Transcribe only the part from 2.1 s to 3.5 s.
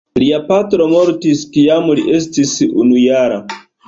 estis unujara.